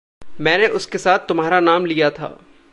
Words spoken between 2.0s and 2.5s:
था।